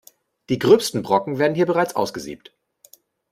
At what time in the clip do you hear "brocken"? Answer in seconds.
1.03-1.37